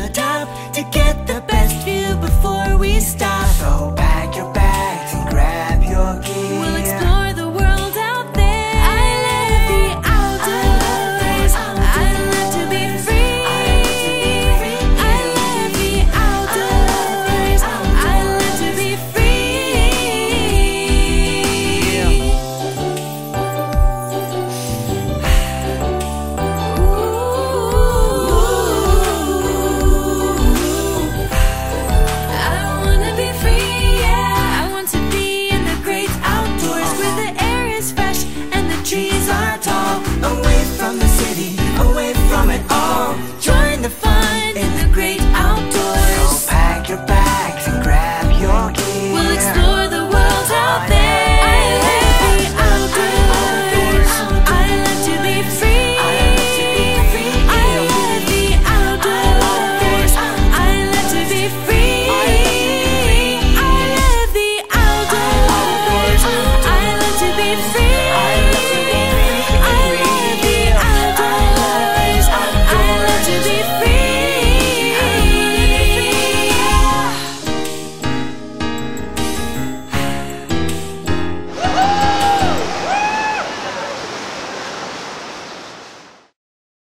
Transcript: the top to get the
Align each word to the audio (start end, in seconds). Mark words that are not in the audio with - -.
the 0.00 0.08
top 0.12 0.48
to 0.74 0.82
get 0.90 1.26
the 1.26 1.35